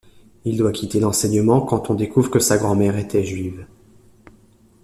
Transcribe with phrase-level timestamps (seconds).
[0.45, 3.67] Il doit quitter l'enseignement quand on découvre que sa grand-mère était juive.